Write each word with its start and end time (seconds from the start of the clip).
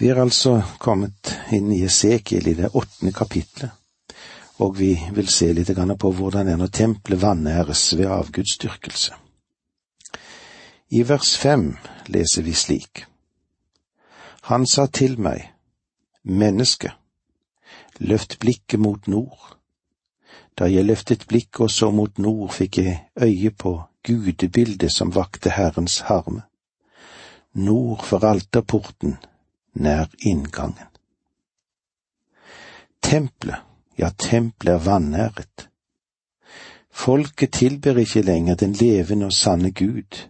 Vi 0.00 0.08
er 0.08 0.16
altså 0.16 0.62
kommet 0.80 1.28
inn 1.52 1.66
i 1.76 1.82
Esekiel 1.84 2.46
i 2.48 2.54
det 2.56 2.70
åttende 2.72 3.12
kapitlet, 3.12 3.68
og 4.64 4.78
vi 4.78 4.94
vil 5.12 5.28
se 5.28 5.50
litt 5.52 5.74
på 5.76 6.12
hvordan 6.16 6.48
det 6.48 6.54
er 6.54 6.60
når 6.62 6.72
tempelet 6.72 7.20
vanæres 7.20 7.82
ved 7.98 8.08
avgudsdyrkelse. 8.08 9.12
I 10.96 11.02
vers 11.04 11.34
fem 11.36 11.76
leser 12.08 12.48
vi 12.48 12.56
slik. 12.56 13.04
Han 14.48 14.64
sa 14.66 14.86
til 14.86 15.20
meg, 15.20 15.52
menneske, 16.24 16.94
løft 18.00 18.38
blikket 18.40 18.80
mot 18.80 19.06
nord. 19.06 19.58
Da 20.56 20.64
jeg 20.64 20.88
løftet 20.88 21.28
blikket 21.28 21.60
og 21.60 21.70
så 21.70 21.90
mot 21.92 22.16
nord, 22.18 22.54
fikk 22.56 22.78
jeg 22.78 23.02
øye 23.20 23.50
på 23.52 23.82
gudebildet 24.00 24.96
som 24.96 25.12
vakte 25.12 25.52
Herrens 25.52 26.00
harme. 26.08 26.46
Nord 27.52 28.00
for 28.00 28.24
alterporten 28.24 29.18
nær 29.72 30.06
inngangen. 30.18 30.90
Tempelet, 33.02 33.62
ja, 33.98 34.10
tempelet 34.18 34.74
er 34.74 34.84
vanæret. 34.84 35.68
Folket 36.90 37.52
tilber 37.52 37.96
ikke 37.98 38.22
lenger 38.22 38.54
den 38.54 38.72
levende 38.72 39.26
og 39.26 39.32
sanne 39.32 39.72
Gud, 39.72 40.28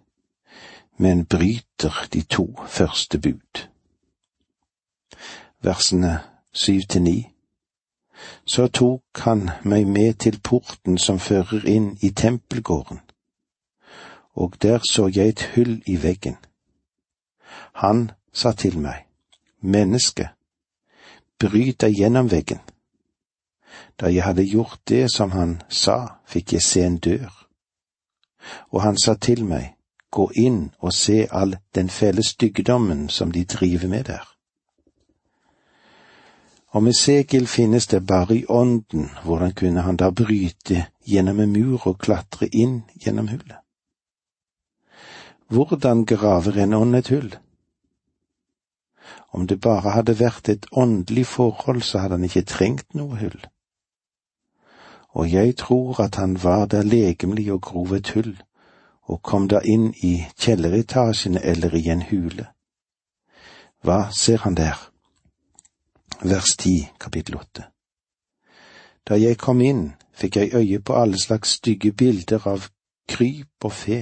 men 0.96 1.24
bryter 1.26 2.06
de 2.12 2.22
to 2.22 2.60
første 2.66 3.18
bud. 3.18 3.66
Versene 5.62 6.20
syv 6.52 6.80
til 6.88 7.02
ni. 7.02 7.28
Så 8.44 8.68
tok 8.68 9.18
han 9.24 9.50
meg 9.64 9.86
med 9.86 10.14
til 10.14 10.40
porten 10.40 10.98
som 10.98 11.18
fører 11.18 11.64
inn 11.64 11.96
i 12.02 12.10
tempelgården, 12.10 13.00
og 14.34 14.62
der 14.62 14.78
så 14.90 15.10
jeg 15.14 15.28
et 15.28 15.44
hull 15.54 15.82
i 15.86 16.02
veggen. 16.02 16.36
Han 17.72 18.10
sa 18.32 18.52
til 18.52 18.78
meg, 18.78 19.09
Menneske, 19.60 20.30
bryt 21.38 21.80
deg 21.80 21.96
gjennom 21.98 22.30
veggen. 22.30 22.60
Da 24.00 24.08
jeg 24.08 24.24
hadde 24.24 24.48
gjort 24.48 24.80
det 24.88 25.10
som 25.12 25.30
han 25.36 25.60
sa, 25.68 26.20
fikk 26.26 26.56
jeg 26.56 26.64
se 26.64 26.84
en 26.84 26.98
dør. 26.98 27.30
Og 28.72 28.82
han 28.82 28.98
sa 28.98 29.14
til 29.14 29.44
meg, 29.44 29.76
gå 30.10 30.30
inn 30.34 30.70
og 30.80 30.92
se 30.96 31.26
all 31.30 31.56
den 31.74 31.88
fæle 31.88 32.22
styggdommen 32.22 33.08
som 33.08 33.32
de 33.32 33.44
driver 33.44 33.88
med 33.88 34.04
der. 34.04 34.26
Om 36.72 36.86
Esekiel 36.86 37.46
finnes 37.46 37.86
det 37.86 38.06
bare 38.06 38.36
i 38.36 38.44
ånden, 38.48 39.10
hvordan 39.24 39.52
kunne 39.52 39.80
han 39.82 39.96
da 39.96 40.10
bryte 40.10 40.86
gjennom 41.06 41.40
en 41.40 41.52
mur 41.52 41.86
og 41.86 41.98
klatre 41.98 42.46
inn 42.46 42.84
gjennom 42.94 43.28
hullet? 43.28 43.58
Hvordan 45.50 46.04
graver 46.06 46.62
en 46.62 46.74
ånd 46.74 46.96
et 46.96 47.08
hull? 47.10 47.32
Om 49.32 49.46
det 49.46 49.60
bare 49.60 49.90
hadde 49.94 50.18
vært 50.18 50.48
et 50.48 50.66
åndelig 50.72 51.26
forhold, 51.26 51.82
så 51.82 51.98
hadde 51.98 52.18
han 52.18 52.24
ikke 52.24 52.42
trengt 52.42 52.94
noe 52.94 53.18
hull. 53.20 53.46
Og 55.14 55.32
jeg 55.32 55.56
tror 55.56 56.00
at 56.02 56.14
han 56.16 56.42
var 56.42 56.66
der 56.66 56.82
legemlig 56.82 57.52
og 57.52 57.62
grov 57.62 57.92
et 57.92 58.10
hull, 58.10 58.36
og 59.02 59.22
kom 59.22 59.48
da 59.48 59.60
inn 59.64 59.90
i 60.02 60.24
kjelleretasjene 60.38 61.42
eller 61.42 61.74
i 61.74 61.88
en 61.90 62.02
hule. 62.02 62.46
Hva 63.82 64.10
ser 64.14 64.44
han 64.44 64.54
der? 64.54 64.78
Vers 66.22 66.56
ti, 66.56 66.90
kapittel 67.00 67.36
åtte. 67.36 67.64
Da 69.08 69.16
jeg 69.18 69.38
kom 69.38 69.60
inn, 69.60 69.94
fikk 70.12 70.36
jeg 70.36 70.54
øye 70.54 70.80
på 70.80 70.94
alle 70.94 71.18
slags 71.18 71.56
stygge 71.58 71.92
bilder 71.92 72.46
av 72.46 72.68
kryp 73.08 73.64
og 73.64 73.72
fe, 73.72 74.00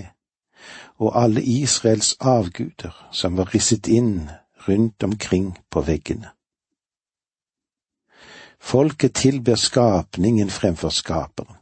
og 0.99 1.15
alle 1.23 1.43
Israels 1.43 2.17
avguder 2.21 2.93
som 3.13 3.37
var 3.39 3.55
risset 3.55 3.87
inn 3.89 4.29
rundt 4.69 5.03
omkring 5.03 5.59
på 5.71 5.81
veggene. 5.81 6.31
Folket 8.61 9.15
tilber 9.15 9.55
skapningen 9.55 10.51
fremfor 10.51 10.89
skaperen. 10.89 11.57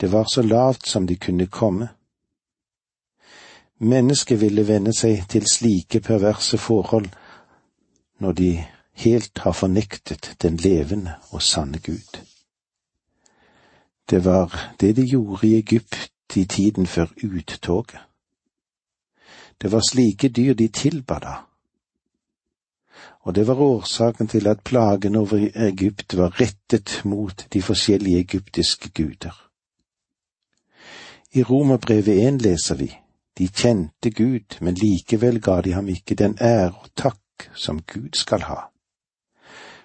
Det 0.00 0.12
var 0.12 0.24
så 0.24 0.42
lavt 0.42 0.86
som 0.86 1.06
de 1.06 1.16
kunne 1.16 1.46
komme. 1.46 1.88
Mennesket 3.78 4.40
ville 4.40 4.66
venne 4.68 4.92
seg 4.92 5.24
til 5.28 5.46
slike 5.48 6.00
perverse 6.00 6.58
forhold 6.58 7.08
når 8.20 8.32
de 8.32 8.50
helt 8.92 9.38
har 9.38 9.52
fornektet 9.52 10.34
den 10.42 10.56
levende 10.56 11.14
og 11.30 11.42
sanne 11.42 11.78
Gud. 11.78 12.20
Det 14.10 14.24
var 14.24 14.74
det 14.80 14.96
de 14.96 15.06
gjorde 15.06 15.46
i 15.46 15.54
Egypt 15.54 16.36
i 16.36 16.44
tiden 16.44 16.86
før 16.86 17.06
uttoget. 17.24 18.09
Det 19.60 19.72
var 19.72 19.80
slike 19.90 20.28
dyr 20.28 20.54
de 20.54 20.68
tilba 20.68 21.18
da. 21.18 21.34
Og 23.20 23.34
det 23.34 23.46
var 23.46 23.60
årsaken 23.60 24.28
til 24.28 24.48
at 24.48 24.64
plagen 24.64 25.16
over 25.16 25.50
Egypt 25.54 26.16
var 26.16 26.40
rettet 26.40 27.00
mot 27.04 27.46
de 27.52 27.62
forskjellige 27.62 28.18
egyptiske 28.18 28.90
guder. 28.94 29.50
I 31.32 31.42
Romerbrevet 31.42 32.26
1 32.26 32.42
leser 32.42 32.74
vi, 32.74 32.88
de 33.38 33.48
kjente 33.48 34.10
Gud, 34.10 34.56
men 34.60 34.74
likevel 34.74 35.40
ga 35.40 35.60
de 35.60 35.72
ham 35.72 35.88
ikke 35.88 36.14
den 36.14 36.38
ære 36.40 36.72
og 36.72 36.88
takk 36.96 37.50
som 37.54 37.82
Gud 37.82 38.16
skal 38.16 38.42
ha. 38.42 38.56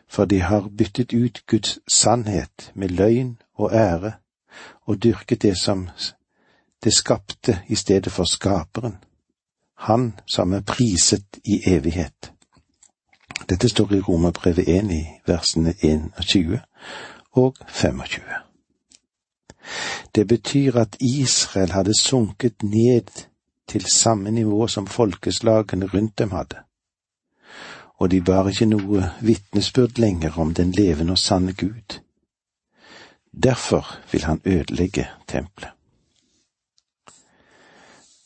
For 0.08 0.26
de 0.26 0.40
har 0.42 0.70
byttet 0.78 1.14
ut 1.14 1.44
Guds 1.48 1.80
sannhet 1.88 2.72
med 2.74 2.90
løgn 2.90 3.38
og 3.54 3.74
ære, 3.74 4.14
og 4.82 5.04
dyrket 5.04 5.42
det 5.42 5.58
som 5.62 5.90
det 6.84 6.94
skapte 6.94 7.60
i 7.68 7.76
stedet 7.76 8.12
for 8.12 8.24
skaperen 8.24 8.98
han 9.76 10.14
som 10.26 10.54
er 10.54 10.62
priset 10.62 11.40
i 11.44 11.62
evighet. 11.68 12.32
Dette 13.50 13.70
står 13.70 13.94
i 13.94 14.00
Romerbrevet 14.02 14.68
1 14.70 14.92
i 14.92 15.04
versene 15.28 15.74
21 15.84 16.60
og 17.32 17.56
25. 17.68 18.24
Det 20.16 20.28
betyr 20.28 20.78
at 20.80 20.98
Israel 21.00 21.72
hadde 21.72 22.00
sunket 22.02 22.64
ned 22.64 23.28
til 23.68 23.86
samme 23.86 24.32
nivå 24.32 24.68
som 24.68 24.88
folkeslagene 24.88 25.86
rundt 25.86 26.20
dem 26.20 26.32
hadde, 26.32 26.58
og 27.98 28.12
de 28.12 28.22
bar 28.22 28.48
ikke 28.48 28.70
noe 28.70 29.10
vitnesbyrd 29.22 30.00
lenger 30.00 30.40
om 30.40 30.54
den 30.54 30.72
levende 30.72 31.12
og 31.12 31.20
sanne 31.20 31.54
Gud. 31.54 32.00
Derfor 33.44 34.00
vil 34.12 34.24
han 34.24 34.42
ødelegge 34.46 35.08
tempelet. 35.28 35.70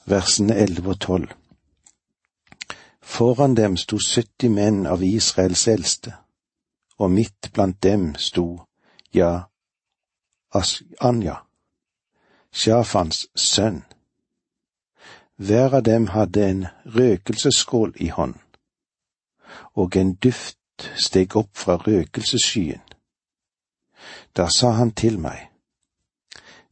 Versene 0.05 0.55
elleve 0.55 0.89
og 0.89 0.99
tolv 0.99 1.38
Foran 3.09 3.55
dem 3.55 3.75
sto 3.77 3.97
sytti 3.99 4.47
menn 4.53 4.83
av 4.87 5.01
Israels 5.03 5.63
eldste, 5.67 6.11
og 7.01 7.09
midt 7.11 7.49
blant 7.53 7.79
dem 7.83 8.11
sto, 8.21 8.45
ja, 9.13 9.31
Anja, 11.09 11.39
Sjafans 12.53 13.25
sønn. 13.35 13.81
Hver 15.41 15.73
av 15.79 15.83
dem 15.89 16.05
hadde 16.13 16.45
en 16.51 16.61
røkelsesskål 16.97 17.95
i 17.97 18.11
hånd, 18.13 18.37
og 19.73 19.97
en 19.97 20.13
duft 20.25 20.87
steg 21.07 21.35
opp 21.41 21.57
fra 21.57 21.79
røkelsesskyen. 21.81 22.85
Da 24.37 24.47
sa 24.53 24.75
han 24.77 24.93
til 24.93 25.17
meg, 25.19 25.49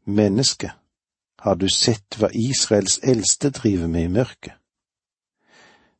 Menneske, 0.06 0.70
har 1.42 1.58
du 1.58 1.68
sett 1.74 2.22
hva 2.22 2.30
Israels 2.34 3.02
eldste 3.04 3.50
driver 3.50 3.90
med 3.90 4.06
i 4.06 4.14
mørket? 4.22 4.54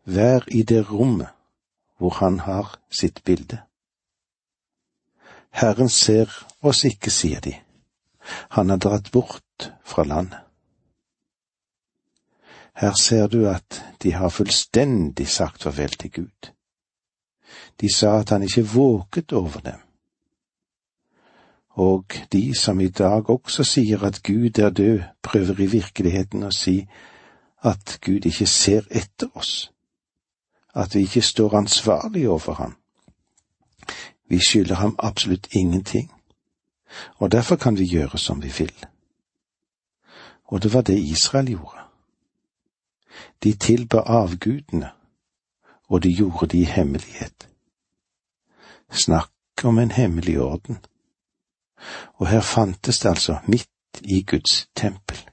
Vær 0.08 0.46
i 0.48 0.64
det 0.64 0.86
rommet 0.92 1.28
hvor 1.98 2.10
han 2.10 2.40
har 2.40 2.80
sitt 2.90 3.24
bilde. 3.24 3.58
Herren 5.52 5.90
ser 5.90 6.32
oss 6.62 6.86
ikke, 6.88 7.12
sier 7.12 7.42
de. 7.44 7.56
Han 8.56 8.70
er 8.70 8.80
dratt 8.80 9.12
bort 9.12 9.72
fra 9.84 10.06
landet. 10.08 10.40
Her 12.78 12.94
ser 12.94 13.28
du 13.28 13.48
at 13.50 13.84
de 14.04 14.14
har 14.14 14.30
fullstendig 14.30 15.28
sagt 15.28 15.64
farvel 15.64 15.98
til 16.00 16.12
Gud. 16.12 16.52
De 17.82 17.90
sa 17.94 18.20
at 18.20 18.30
han 18.30 18.44
ikke 18.44 18.68
våket 18.74 19.34
over 19.34 19.60
dem. 19.60 19.82
Og 21.70 22.06
de 22.32 22.56
som 22.56 22.80
i 22.80 22.88
dag 22.88 23.30
også 23.30 23.64
sier 23.64 24.04
at 24.04 24.24
Gud 24.24 24.60
er 24.60 24.70
død, 24.70 25.02
prøver 25.22 25.60
i 25.62 25.72
virkeligheten 25.72 26.44
å 26.44 26.54
si 26.54 26.86
at 27.66 27.98
Gud 28.06 28.26
ikke 28.26 28.48
ser 28.48 28.88
etter 28.92 29.34
oss 29.34 29.72
at 30.76 30.96
vi 30.96 31.00
ikke 31.00 31.22
står 31.22 31.58
ansvarlig 31.58 32.30
overfor 32.30 32.54
ham. 32.54 32.76
Vi 34.30 34.40
skylder 34.40 34.76
ham 34.76 34.96
absolutt 35.00 35.48
ingenting, 35.52 36.12
og 37.16 37.32
derfor 37.32 37.56
kan 37.56 37.78
vi 37.78 37.86
gjøre 37.86 38.18
som 38.18 38.44
vi 38.44 38.54
vil. 38.58 38.86
Og 40.44 40.64
det 40.64 40.74
var 40.74 40.82
det 40.82 41.00
Israel 41.00 41.48
gjorde. 41.48 41.80
De 43.44 43.54
tilba 43.54 43.98
avgudene, 43.98 44.92
og 45.90 46.04
de 46.04 46.14
gjorde 46.14 46.48
det 46.48 46.58
i 46.58 46.64
hemmelighet. 46.64 47.50
Snakk 48.92 49.32
om 49.64 49.80
en 49.80 49.92
hemmelig 49.92 50.42
orden. 50.42 50.78
Og 52.14 52.28
her 52.28 52.42
fantes 52.42 53.00
det 53.00 53.10
altså 53.10 53.38
midt 53.48 53.70
i 54.02 54.24
Guds 54.24 54.68
tempel. 54.76 55.30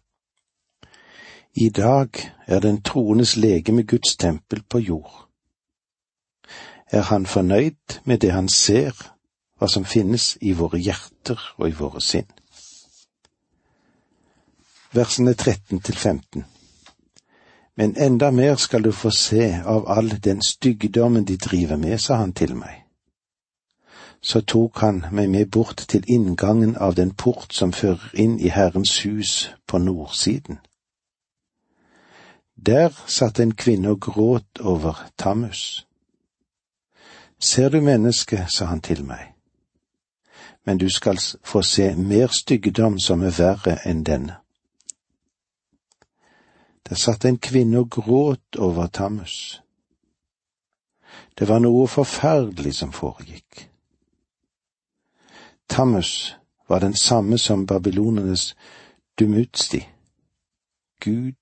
I 1.56 1.68
dag 1.68 2.08
er 2.46 2.60
den 2.60 2.82
troendes 2.82 3.36
legeme 3.36 3.82
Guds 3.82 4.16
tempel 4.16 4.62
på 4.70 4.78
jord 4.78 5.28
Er 6.90 7.02
han 7.02 7.26
fornøyd 7.26 8.00
med 8.04 8.18
det 8.18 8.32
han 8.32 8.48
ser, 8.48 8.90
hva 9.58 9.68
som 9.68 9.84
finnes 9.84 10.36
i 10.40 10.52
våre 10.52 10.78
hjerter 10.78 11.38
og 11.58 11.68
i 11.68 11.76
våre 11.78 12.02
sinn? 12.02 12.26
Versene 14.92 15.34
13 15.34 15.80
til 15.80 15.96
15 15.96 16.44
Men 17.76 17.96
enda 17.96 18.30
mer 18.30 18.56
skal 18.56 18.82
du 18.82 18.92
få 18.92 19.10
se 19.10 19.62
av 19.64 19.86
all 19.86 20.10
den 20.24 20.42
styggdommen 20.42 21.24
de 21.24 21.36
driver 21.36 21.76
med, 21.76 21.98
sa 21.98 22.14
han 22.14 22.32
til 22.32 22.56
meg. 22.56 22.82
Så 24.22 24.40
tok 24.40 24.78
han 24.78 25.04
meg 25.12 25.30
med 25.30 25.50
bort 25.50 25.86
til 25.88 26.04
inngangen 26.08 26.76
av 26.76 26.94
den 26.94 27.14
port 27.14 27.54
som 27.54 27.72
fører 27.72 28.10
inn 28.14 28.40
i 28.40 28.48
Herrens 28.48 29.02
hus 29.04 29.50
på 29.66 29.78
nordsiden. 29.78 30.58
Der 32.66 32.90
satt 33.06 33.38
en 33.40 33.54
kvinne 33.54 33.90
og 33.90 34.00
gråt 34.00 34.60
over 34.60 35.10
Tammus. 35.18 35.86
Ser 37.38 37.68
du 37.68 37.80
menneske, 37.80 38.46
sa 38.48 38.64
han 38.64 38.80
til 38.80 39.04
meg, 39.04 39.34
men 40.64 40.78
du 40.78 40.88
skal 40.88 41.18
få 41.44 41.62
se 41.62 41.94
mer 41.96 42.32
styggedom 42.32 42.96
som 42.98 43.22
er 43.22 43.36
verre 43.36 43.76
enn 43.84 44.00
denne. 44.04 44.38
Der 46.88 46.94
satt 46.94 47.24
en 47.24 47.38
kvinne 47.38 47.78
og 47.78 47.90
gråt 47.90 48.56
over 48.56 48.86
Tammus. 48.86 49.60
Det 51.38 51.48
var 51.48 51.60
noe 51.60 51.88
forferdelig 51.88 52.74
som 52.74 52.92
foregikk. 52.92 53.68
Tammus 55.68 56.36
var 56.68 56.80
den 56.80 56.96
samme 56.96 57.38
som 57.38 57.66
babylonernes 57.66 58.54
Dumutsti, 59.18 59.84
Gud 61.00 61.34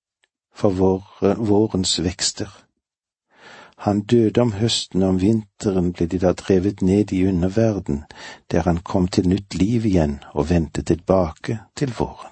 for 0.55 0.71
vår, 0.71 1.35
vårens 1.37 1.99
vekster. 2.05 2.49
Han 3.83 4.01
døde 4.01 4.41
om 4.41 4.53
høsten, 4.53 5.03
og 5.03 5.09
om 5.09 5.21
vinteren 5.21 5.91
ble 5.93 6.07
de 6.07 6.19
da 6.23 6.33
drevet 6.39 6.83
ned 6.87 7.13
i 7.13 7.25
underverden, 7.27 8.05
der 8.51 8.63
han 8.63 8.79
kom 8.79 9.09
til 9.09 9.27
nytt 9.29 9.57
liv 9.59 9.87
igjen 9.87 10.21
og 10.33 10.51
vendte 10.51 10.83
tilbake 10.83 11.59
til 11.77 11.95
våren. 11.99 12.31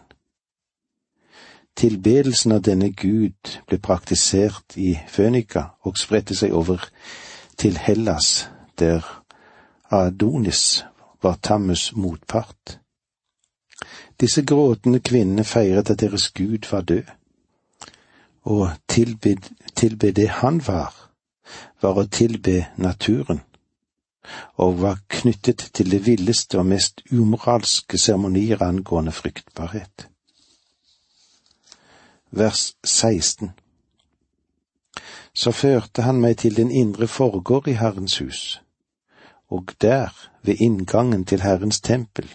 Tilbedelsen 1.76 2.52
av 2.52 2.62
denne 2.62 2.92
Gud 2.92 3.56
ble 3.66 3.78
praktisert 3.82 4.76
i 4.76 4.92
Fønika 5.08 5.64
og 5.82 5.98
spredte 5.98 6.36
seg 6.38 6.54
over 6.54 6.84
til 7.58 7.78
Hellas, 7.82 8.48
der 8.78 9.02
Adonis 9.90 10.84
var 11.22 11.38
Tammus 11.42 11.90
motpart. 11.96 12.78
Disse 14.20 14.44
gråtende 14.46 15.00
kvinnene 15.00 15.44
feiret 15.44 15.90
at 15.90 16.00
deres 16.00 16.30
Gud 16.30 16.68
var 16.70 16.86
død, 16.86 17.10
og 18.50 18.70
tilbe, 18.88 19.36
tilbe 19.76 20.10
det 20.12 20.28
han 20.28 20.58
var, 20.66 20.94
var 21.82 21.98
å 22.00 22.06
tilbe 22.10 22.64
naturen, 22.82 23.42
og 24.58 24.80
var 24.82 24.98
knyttet 25.08 25.68
til 25.74 25.90
det 25.90 26.00
villeste 26.06 26.58
og 26.58 26.66
mest 26.72 27.04
umoralske 27.12 27.98
seremonier 27.98 28.62
angående 28.62 29.14
fryktbarhet. 29.14 30.08
Vers 32.30 32.74
16 32.84 33.52
Så 35.34 35.52
førte 35.52 36.02
han 36.02 36.18
meg 36.20 36.36
til 36.42 36.56
den 36.56 36.70
indre 36.70 37.06
forgård 37.06 37.68
i 37.70 37.76
Herrens 37.78 38.18
hus, 38.18 38.60
og 39.48 39.70
der, 39.80 40.10
ved 40.42 40.58
inngangen 40.58 41.24
til 41.24 41.42
Herrens 41.42 41.80
tempel, 41.80 42.26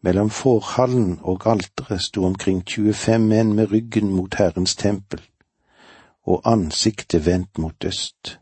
mellom 0.00 0.30
forhallen 0.30 1.18
og 1.22 1.46
alteret 1.46 2.02
sto 2.02 2.24
omkring 2.24 2.64
25 2.64 3.28
menn 3.28 3.52
med 3.52 3.72
ryggen 3.72 4.10
mot 4.10 4.34
Herrens 4.40 4.76
tempel 4.76 5.20
og 6.24 6.40
ansiktet 6.44 7.26
vendt 7.26 7.58
mot 7.58 7.84
øst. 7.84 8.38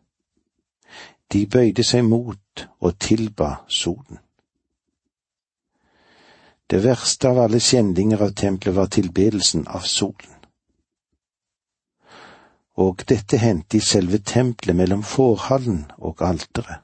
De 1.32 1.46
bøyde 1.46 1.84
seg 1.84 2.04
mot 2.04 2.68
og 2.80 2.98
tilba 2.98 3.54
solen. 3.68 4.18
Det 6.70 6.82
verste 6.84 7.28
av 7.28 7.38
alle 7.42 7.60
skjendinger 7.60 8.22
av 8.24 8.34
tempelet 8.36 8.76
var 8.76 8.88
tilbedelsen 8.92 9.66
av 9.68 9.84
solen. 9.88 10.30
Og 12.80 13.02
dette 13.08 13.36
hendte 13.36 13.76
i 13.76 13.84
selve 13.84 14.22
tempelet 14.24 14.76
mellom 14.76 15.02
forhallen 15.04 15.84
og 15.98 16.22
alteret. 16.24 16.80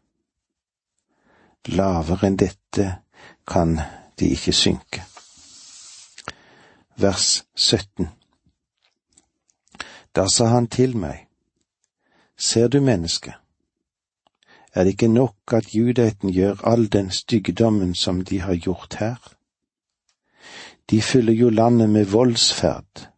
Lavere 1.68 2.28
enn 2.28 2.36
dette 2.40 2.90
kan 3.48 3.78
de 4.18 4.28
ikke 4.34 4.52
synke. 4.52 5.04
Vers 6.96 7.44
17 7.56 8.08
da 10.18 10.26
sa 10.26 10.46
han 10.50 10.66
til 10.66 10.96
meg, 10.98 11.26
Ser 12.38 12.68
du 12.68 12.80
menneske, 12.80 13.34
er 14.74 14.84
det 14.84 14.94
ikke 14.94 15.08
nok 15.08 15.52
at 15.52 15.74
judaheten 15.74 16.30
gjør 16.30 16.62
all 16.70 16.86
den 16.92 17.10
styggdommen 17.10 17.94
som 17.94 18.24
de 18.24 18.40
har 18.40 18.54
gjort 18.54 18.94
her? 18.98 19.18
De 20.90 21.02
fyller 21.02 21.32
jo 21.32 21.50
landet 21.50 21.90
med 21.90 22.04
voldsferd, 22.04 23.08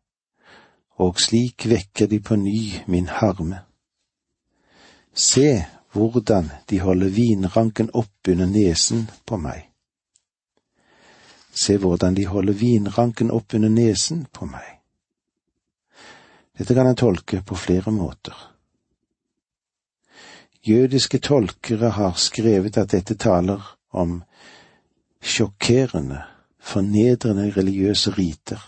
og 0.97 1.21
slik 1.21 1.69
vekker 1.69 2.07
de 2.07 2.21
på 2.21 2.37
ny 2.37 2.61
min 2.87 3.09
harme. 3.09 3.61
Se 5.15 5.65
hvordan 5.93 6.51
de 6.71 6.81
holder 6.81 7.09
vinranken 7.09 7.91
opp 7.95 8.29
under 8.29 8.47
nesen 8.47 9.11
på 9.27 9.37
meg. 9.37 9.71
Se 11.53 11.77
hvordan 11.77 12.17
de 12.17 12.27
holder 12.27 12.53
vinranken 12.53 13.31
opp 13.31 13.55
under 13.55 13.69
nesen 13.69 14.27
på 14.33 14.47
meg. 14.47 14.80
Dette 16.61 16.75
kan 16.75 16.87
en 16.87 16.97
tolke 16.97 17.43
på 17.43 17.57
flere 17.57 17.91
måter. 17.91 18.37
Jødiske 20.63 21.19
tolkere 21.19 21.89
har 21.91 22.13
skrevet 22.13 22.77
at 22.77 22.91
dette 22.93 23.15
taler 23.15 23.79
om 23.91 24.23
sjokkerende, 25.23 26.21
fornedrende 26.61 27.49
religiøse 27.57 28.13
riter. 28.19 28.61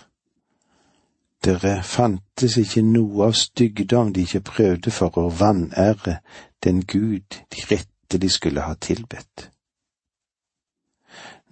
Dere 1.44 1.82
fantes 1.82 2.56
ikke 2.56 2.86
noe 2.86 3.28
av 3.28 3.36
stygdom 3.36 4.16
de 4.16 4.24
ikke 4.24 4.40
prøvde 4.54 4.90
for 4.90 5.20
å 5.20 5.28
vanære 5.28 6.16
den 6.64 6.80
Gud 6.88 7.42
de 7.52 7.68
rette 7.74 8.16
de 8.16 8.32
skulle 8.32 8.64
ha 8.64 8.72
tilbedt. 8.80 9.50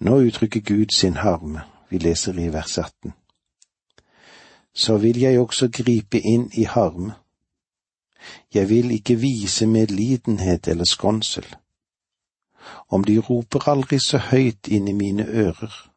Nå 0.01 0.23
uttrykker 0.25 0.65
Gud 0.65 0.97
sin 0.97 1.21
harme, 1.21 1.69
vi 1.89 2.01
leser 2.01 2.33
i 2.41 2.49
vers 2.49 2.79
18 2.81 3.13
så 4.73 4.97
vil 4.97 5.19
jeg 5.19 5.39
også 5.39 5.69
gripe 5.73 6.19
inn 6.19 6.49
i 6.53 6.63
harme. 6.63 7.13
Jeg 8.53 8.69
vil 8.69 8.91
ikke 8.91 9.15
vise 9.15 9.67
medlidenhet 9.67 10.67
eller 10.67 10.85
skånsel. 10.85 11.45
Om 12.89 13.03
de 13.03 13.19
roper 13.19 13.69
aldri 13.69 13.99
så 13.99 14.17
høyt 14.17 14.67
inn 14.67 14.87
i 14.87 14.93
mine 14.93 15.25
ører, 15.25 15.91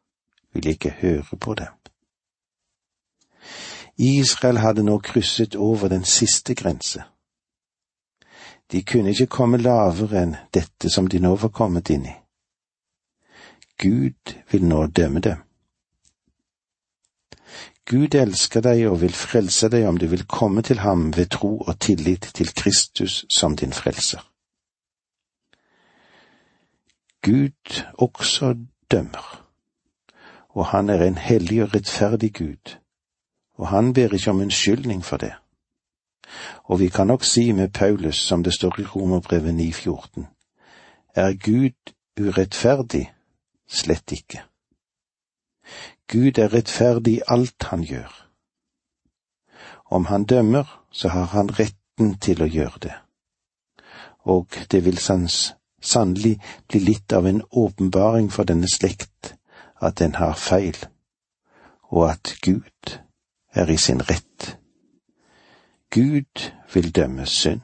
vil 0.53 0.65
jeg 0.65 0.79
ikke 0.79 0.97
høre 1.01 1.37
på 1.39 1.53
dem. 1.53 1.73
Israel 3.97 4.57
hadde 4.57 4.83
nå 4.83 4.97
krysset 4.99 5.55
over 5.55 5.87
den 5.87 6.03
siste 6.03 6.55
grense. 6.55 7.03
De 8.71 8.83
kunne 8.83 9.09
ikke 9.09 9.27
komme 9.27 9.57
lavere 9.57 10.23
enn 10.23 10.35
dette 10.53 10.89
som 10.89 11.07
de 11.07 11.19
nå 11.21 11.35
var 11.35 11.53
kommet 11.53 11.89
inn 11.93 12.07
i. 12.09 12.15
Gud 13.77 14.35
vil 14.51 14.65
nå 14.65 14.85
dømme 14.87 15.19
dem. 15.19 15.43
Gud 17.85 18.15
elsker 18.15 18.63
deg 18.65 18.87
og 18.89 19.01
vil 19.01 19.13
frelse 19.13 19.69
deg 19.69 19.83
om 19.85 19.97
du 20.01 20.07
vil 20.09 20.25
komme 20.25 20.61
til 20.65 20.79
ham 20.81 21.11
ved 21.17 21.29
tro 21.29 21.57
og 21.59 21.79
tillit 21.79 22.31
til 22.33 22.49
Kristus 22.53 23.25
som 23.29 23.55
din 23.55 23.73
frelser. 23.73 24.23
Gud 27.21 27.83
også 27.93 28.55
dømmer, 28.91 29.45
og 30.49 30.65
han 30.65 30.89
er 30.89 31.03
en 31.03 31.17
hellig 31.17 31.63
og 31.63 31.75
rettferdig 31.75 32.33
Gud, 32.33 32.77
og 33.57 33.67
han 33.67 33.93
ber 33.93 34.13
ikke 34.13 34.29
om 34.29 34.41
unnskyldning 34.41 35.05
for 35.05 35.17
det. 35.17 35.33
Og 36.63 36.79
vi 36.79 36.89
kan 36.89 37.07
nok 37.07 37.23
si 37.23 37.51
med 37.51 37.69
Paulus, 37.69 38.15
som 38.15 38.43
det 38.43 38.53
står 38.53 38.79
i 38.79 38.85
Romerbrevet 38.85 39.53
9,14, 39.53 40.25
er 41.15 41.33
Gud 41.33 41.93
urettferdig? 42.19 43.11
Slett 43.67 44.11
ikke. 44.11 44.43
Gud 46.07 46.37
er 46.37 46.53
rettferdig 46.53 47.17
i 47.17 47.21
alt 47.27 47.63
han 47.71 47.83
gjør. 47.83 48.11
Om 49.85 50.05
han 50.05 50.25
dømmer, 50.25 50.85
så 50.91 51.09
har 51.09 51.25
han 51.25 51.49
retten 51.59 52.17
til 52.19 52.41
å 52.41 52.49
gjøre 52.49 52.79
det. 52.81 52.93
Og 54.25 54.47
det 54.71 54.85
vil 54.85 54.97
sans, 54.97 55.53
sannelig 55.81 56.39
bli 56.67 56.79
litt 56.79 57.13
av 57.13 57.27
en 57.29 57.41
åpenbaring 57.51 58.31
for 58.33 58.43
denne 58.43 58.69
slekt 58.69 59.35
at 59.81 59.99
den 59.99 60.15
har 60.15 60.33
feil, 60.33 60.77
og 61.93 62.09
at 62.09 62.35
Gud 62.41 62.97
er 63.53 63.69
i 63.69 63.77
sin 63.77 64.01
rett. 64.01 64.57
Gud 65.91 66.51
vil 66.73 66.91
dømme 66.95 67.25
synd. 67.25 67.61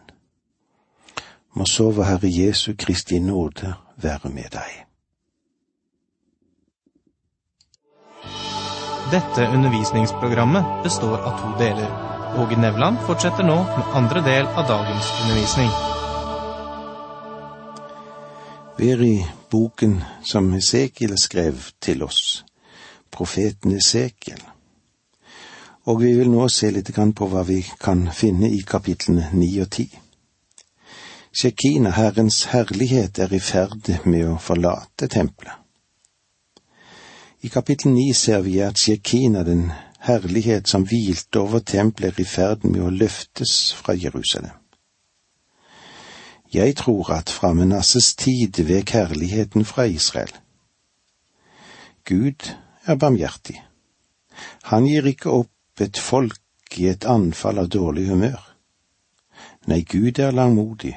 Må 1.53 1.65
så 1.65 1.91
Herre 1.91 2.29
Jesu 2.31 2.73
Kristi 2.79 3.19
nåde 3.19 3.73
være 3.97 4.29
med 4.29 4.53
deg. 4.53 4.90
Dette 9.11 9.47
undervisningsprogrammet 9.47 10.83
består 10.83 11.17
av 11.19 11.39
to 11.39 11.53
deler. 11.59 11.89
Åge 12.39 12.57
Nevland 12.57 12.99
fortsetter 13.07 13.43
nå 13.43 13.57
med 13.63 13.95
andre 14.01 14.21
del 14.23 14.47
av 14.47 14.67
dagens 14.67 15.15
undervisning. 15.23 15.73
ber 18.81 19.03
i 19.03 19.27
boken 19.49 20.03
som 20.23 20.53
Esekiel 20.53 21.13
skrev 21.17 21.59
til 21.79 22.01
oss, 22.03 22.43
profeten 23.13 23.75
Esekiel. 23.77 24.41
Og 25.85 26.01
vi 26.01 26.15
vil 26.17 26.31
nå 26.33 26.47
se 26.49 26.71
litt 26.73 26.89
på 26.89 27.27
hva 27.29 27.43
vi 27.45 27.59
kan 27.85 28.07
finne 28.09 28.49
i 28.49 28.63
kapitlene 28.65 29.29
ni 29.37 29.51
og 29.61 29.69
ti. 29.77 29.85
Shekina, 31.31 31.93
Herrens 31.93 32.43
herlighet, 32.55 33.19
er 33.19 33.33
i 33.33 33.39
ferd 33.39 33.93
med 34.05 34.31
å 34.31 34.37
forlate 34.41 35.07
tempelet. 35.07 35.60
I 37.41 37.49
kapittel 37.49 37.91
ni 37.91 38.13
ser 38.13 38.41
vi 38.45 38.59
at 38.61 38.77
Shekina, 38.77 39.43
den 39.43 39.71
herlighet 40.05 40.69
som 40.69 40.83
hvilte 40.85 41.39
over 41.41 41.59
tempelet, 41.59 42.19
er 42.19 42.21
i 42.21 42.25
ferd 42.25 42.65
med 42.69 42.83
å 42.85 42.91
løftes 42.93 43.73
fra 43.73 43.95
Jerusalem. 43.97 44.53
Jeg 46.53 46.75
tror 46.75 47.13
at 47.15 47.31
fra 47.31 47.53
Menasses 47.57 48.11
tid 48.15 48.59
vek 48.67 48.93
herligheten 48.93 49.65
fra 49.65 49.87
Israel. 49.89 50.33
Gud 52.05 52.51
er 52.85 52.99
barmhjertig. 52.99 53.57
Han 54.69 54.85
gir 54.85 55.07
ikke 55.07 55.33
opp 55.33 55.81
et 55.81 55.97
folk 55.97 56.77
i 56.77 56.89
et 56.91 57.07
anfall 57.09 57.63
av 57.63 57.71
dårlig 57.73 58.09
humør. 58.11 58.41
Nei, 59.65 59.81
Gud 59.81 60.19
er 60.19 60.35
langmodig 60.35 60.93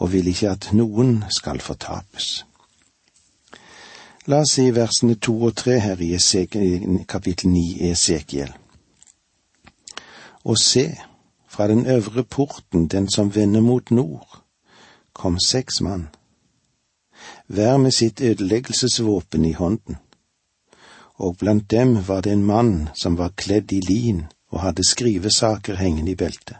og 0.00 0.12
vil 0.12 0.28
ikke 0.32 0.52
at 0.52 0.70
noen 0.76 1.20
skal 1.32 1.60
fortapes. 1.64 2.42
La 4.30 4.44
oss 4.44 4.52
si 4.54 4.68
versene 4.70 5.16
to 5.18 5.32
og 5.48 5.56
tre 5.58 5.80
her 5.82 5.98
i 6.06 6.12
Esekiel, 6.14 7.00
kapittel 7.10 7.50
ni 7.50 7.64
i 7.72 7.88
Esekiel. 7.90 8.52
Og 10.44 10.58
se, 10.58 10.84
fra 11.50 11.66
den 11.66 11.82
øvre 11.86 12.22
porten, 12.22 12.86
den 12.86 13.08
som 13.10 13.34
vender 13.34 13.60
mot 13.60 13.90
nord, 13.90 14.42
kom 15.12 15.40
seks 15.46 15.80
mann, 15.80 16.06
hver 17.46 17.76
med 17.76 17.90
sitt 17.90 18.20
ødeleggelsesvåpen 18.20 19.44
i 19.44 19.52
hånden, 19.52 19.98
og 21.14 21.36
blant 21.36 21.70
dem 21.70 21.98
var 22.08 22.20
det 22.20 22.32
en 22.32 22.46
mann 22.46 22.88
som 22.94 23.18
var 23.18 23.34
kledd 23.36 23.72
i 23.72 23.80
lin 23.80 24.26
og 24.50 24.60
hadde 24.60 24.86
skrivesaker 24.86 25.74
hengende 25.74 26.12
i 26.12 26.20
beltet. 26.22 26.56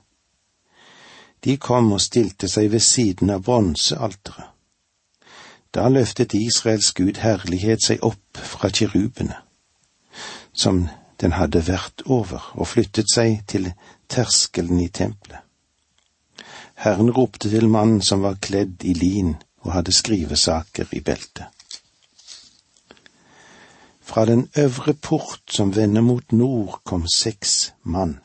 De 1.45 1.57
kom 1.57 1.93
og 1.93 2.01
stilte 2.01 2.49
seg 2.49 2.73
ved 2.73 2.83
siden 2.83 3.31
av 3.31 3.47
bronsealteret. 3.47 4.51
Da 5.75 5.89
løftet 5.89 6.35
Israels 6.35 6.93
Gud 6.95 7.21
herlighet 7.23 7.85
seg 7.85 8.03
opp 8.03 8.39
fra 8.39 8.71
kirubene, 8.75 9.37
som 10.53 10.89
den 11.21 11.37
hadde 11.37 11.63
vært 11.69 12.03
over, 12.07 12.51
og 12.55 12.73
flyttet 12.73 13.13
seg 13.13 13.45
til 13.47 13.71
terskelen 14.11 14.81
i 14.81 14.89
tempelet. 14.89 15.45
Herren 16.81 17.13
ropte 17.13 17.51
til 17.53 17.69
mannen 17.69 18.01
som 18.03 18.23
var 18.25 18.41
kledd 18.41 18.85
i 18.89 18.95
lin 18.97 19.35
og 19.61 19.75
hadde 19.75 19.93
skrivesaker 19.93 20.89
i 20.97 21.03
beltet. 21.05 21.45
Fra 24.01 24.25
den 24.27 24.49
øvre 24.59 24.95
port 24.95 25.43
som 25.53 25.77
vender 25.77 26.01
mot 26.01 26.33
nord, 26.33 26.81
kom 26.85 27.05
seks 27.07 27.75
mann. 27.83 28.19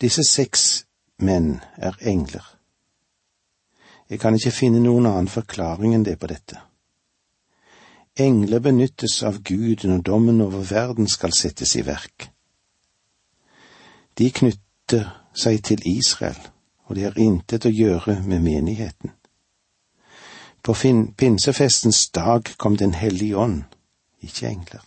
Disse 0.00 0.22
seks 0.22 0.84
menn 1.18 1.60
er 1.76 1.96
engler. 2.00 2.44
Jeg 4.12 4.20
kan 4.20 4.36
ikke 4.36 4.52
finne 4.52 4.82
noen 4.84 5.08
annen 5.08 5.32
forklaring 5.32 5.96
enn 5.96 6.04
det 6.04 6.18
på 6.20 6.28
dette. 6.28 6.60
Engler 8.20 8.60
benyttes 8.60 9.22
av 9.24 9.40
Gud 9.40 9.86
når 9.88 10.04
dommen 10.04 10.44
over 10.44 10.66
verden 10.68 11.08
skal 11.08 11.32
settes 11.32 11.72
i 11.80 11.86
verk. 11.86 12.28
De 14.20 14.28
knytter 14.28 15.08
seg 15.32 15.62
til 15.64 15.80
Israel 15.88 16.52
og 16.92 16.96
de 16.96 17.06
har 17.06 17.16
intet 17.16 17.64
å 17.64 17.72
gjøre 17.72 18.18
med 18.28 18.42
menigheten. 18.44 19.14
På 20.62 20.74
pinsefestens 21.16 22.10
dag 22.12 22.50
kom 22.56 22.76
Den 22.76 22.92
hellige 22.94 23.36
ånd, 23.36 23.62
ikke 24.20 24.48
engler. 24.48 24.84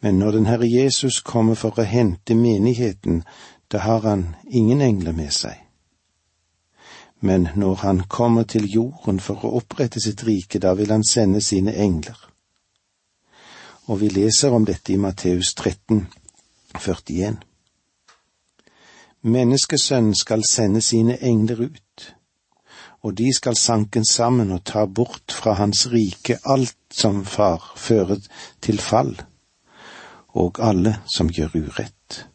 Men 0.00 0.18
når 0.18 0.30
den 0.32 0.46
Herre 0.46 0.68
Jesus 0.70 1.20
kommer 1.20 1.54
for 1.54 1.74
å 1.78 1.82
hente 1.82 2.34
menigheten, 2.34 3.24
da 3.72 3.78
har 3.78 4.06
han 4.06 4.36
ingen 4.46 4.80
engler 4.80 5.12
med 5.12 5.32
seg. 5.32 5.58
Men 7.24 7.48
når 7.54 7.74
han 7.74 8.00
kommer 8.08 8.42
til 8.42 8.66
jorden 8.66 9.20
for 9.22 9.44
å 9.46 9.52
opprette 9.60 10.00
sitt 10.02 10.24
rike, 10.26 10.58
da 10.58 10.72
vil 10.74 10.90
han 10.90 11.04
sende 11.06 11.40
sine 11.40 11.70
engler. 11.78 12.18
Og 13.86 14.00
vi 14.00 14.08
leser 14.10 14.50
om 14.50 14.66
dette 14.66 14.92
i 14.92 14.98
Matteus 14.98 15.52
13, 15.54 16.08
41. 16.74 17.36
Menneskesønnen 19.22 20.16
skal 20.18 20.42
sende 20.50 20.82
sine 20.82 21.14
engler 21.22 21.62
ut, 21.68 22.08
og 23.06 23.14
de 23.18 23.30
skal 23.34 23.54
sanke 23.54 24.02
sammen 24.10 24.50
og 24.50 24.64
ta 24.66 24.82
bort 24.86 25.30
fra 25.30 25.54
hans 25.62 25.86
rike 25.94 26.40
alt 26.42 26.74
som 26.90 27.22
far 27.24 27.70
fører 27.76 28.18
til 28.60 28.82
fall, 28.82 29.14
og 30.34 30.58
alle 30.58 30.96
som 31.06 31.30
gjør 31.30 31.54
urett. 31.54 32.26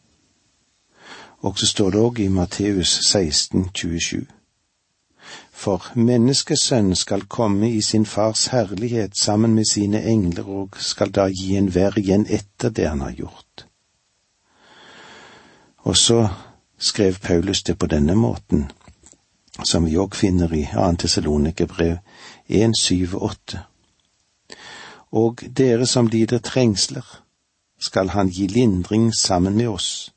Og 1.44 1.60
så 1.60 1.68
står 1.68 1.92
det 1.92 2.00
òg 2.08 2.24
i 2.24 2.32
Matteus 2.32 2.96
16, 3.04 3.68
27. 3.74 4.37
For 5.58 5.82
menneskesønnen 5.94 6.94
skal 6.94 7.24
komme 7.26 7.70
i 7.70 7.80
sin 7.82 8.06
fars 8.06 8.46
herlighet 8.46 9.18
sammen 9.18 9.54
med 9.54 9.64
sine 9.64 10.04
engler 10.06 10.46
og 10.48 10.76
skal 10.78 11.10
da 11.10 11.24
gi 11.34 11.56
enhver 11.58 11.98
igjen 11.98 12.26
etter 12.30 12.70
det 12.70 12.86
han 12.88 13.00
har 13.00 13.16
gjort. 13.16 13.64
Og 15.78 15.96
så 15.96 16.28
skrev 16.78 17.18
Paulus 17.22 17.62
det 17.62 17.78
på 17.78 17.86
denne 17.90 18.14
måten, 18.14 18.70
som 19.64 19.86
vi 19.86 19.98
òg 19.98 20.14
finner 20.14 20.54
i 20.54 20.62
2. 20.74 20.92
Tessalonikerbrev 21.02 21.96
1, 22.48 22.78
7 22.78 23.16
og 23.18 23.22
8. 23.22 23.62
Og 25.10 25.42
dere 25.58 25.86
som 25.86 26.06
lider 26.06 26.38
trengsler, 26.38 27.06
skal 27.80 28.14
han 28.14 28.30
gi 28.30 28.46
lindring 28.46 29.10
sammen 29.14 29.56
med 29.56 29.74
oss. 29.74 30.12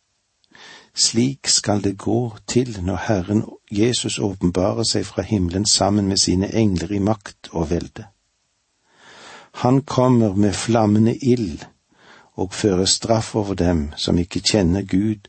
Slik 0.95 1.48
skal 1.48 1.83
det 1.83 1.98
gå 1.98 2.38
til 2.48 2.79
når 2.83 2.95
Herren 3.07 3.43
Jesus 3.71 4.19
åpenbarer 4.19 4.83
seg 4.83 5.05
fra 5.07 5.24
himmelen 5.24 5.65
sammen 5.65 6.07
med 6.07 6.19
sine 6.19 6.51
engler 6.55 6.91
i 6.91 7.00
makt 7.00 7.50
og 7.51 7.69
velde. 7.69 8.05
Han 9.63 9.81
kommer 9.81 10.36
med 10.36 10.53
flammende 10.53 11.15
ild 11.15 11.63
og 12.36 12.53
fører 12.53 12.86
straff 12.86 13.36
over 13.36 13.53
dem 13.53 13.91
som 13.95 14.17
ikke 14.17 14.39
kjenner 14.39 14.81
Gud 14.81 15.27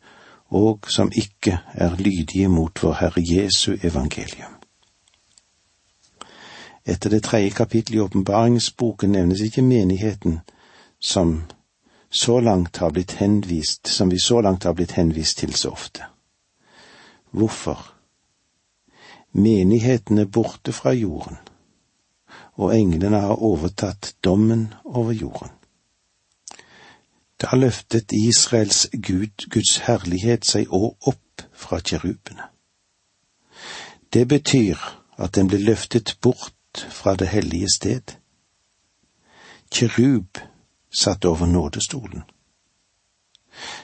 og 0.50 0.87
som 0.88 1.12
ikke 1.14 1.59
er 1.75 1.97
lydige 1.97 2.49
mot 2.49 2.83
vår 2.83 2.92
Herre 3.00 3.23
Jesu 3.23 3.76
evangelium. 3.83 4.52
Etter 6.85 7.11
det 7.11 7.23
tredje 7.23 7.50
kapittelet 7.50 7.97
i 7.97 8.00
åpenbaringsboken 8.00 9.12
nevnes 9.12 9.40
ikke 9.40 9.62
menigheten 9.62 10.40
som 11.00 11.42
så 12.12 12.40
langt 12.40 12.76
har 12.76 12.90
blitt 12.90 13.12
henvist, 13.12 13.87
som 13.87 14.11
vi 14.11 14.19
så 14.19 14.40
langt 14.40 14.64
har 14.64 14.75
blitt 14.75 14.92
henvist 14.92 15.38
til 15.38 15.54
så 15.54 15.71
ofte. 15.71 16.04
Hvorfor? 17.31 17.95
Menigheten 19.33 20.19
er 20.19 20.28
borte 20.28 20.73
fra 20.73 20.92
jorden, 20.92 21.38
og 22.61 22.76
englene 22.76 23.21
har 23.21 23.42
overtatt 23.42 24.14
dommen 24.25 24.75
over 24.85 25.12
jorden. 25.12 25.49
Da 27.40 27.57
løftet 27.57 28.12
Israels 28.12 28.87
Gud, 28.92 29.49
Guds 29.50 29.78
herlighet, 29.88 30.45
seg 30.45 30.69
òg 30.69 31.09
opp 31.09 31.47
fra 31.57 31.81
kjerubene. 31.81 32.45
Det 34.12 34.28
betyr 34.28 34.76
at 35.16 35.35
den 35.35 35.49
ble 35.49 35.64
løftet 35.64 36.19
bort 36.21 36.87
fra 36.90 37.16
det 37.16 37.33
hellige 37.33 37.73
sted. 37.73 38.14
Kjerub 39.73 40.51
satt 40.92 41.25
over 41.25 41.46
nådestolen. 41.46 42.22